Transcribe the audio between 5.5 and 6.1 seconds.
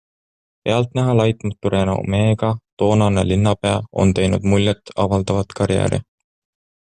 karjääri.